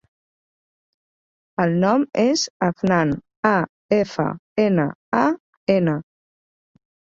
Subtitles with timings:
[1.63, 3.13] El nom és Afnan:
[3.51, 3.53] a,
[4.01, 4.27] efa,
[4.67, 4.89] ena,
[5.21, 5.23] a,
[5.79, 5.99] ena.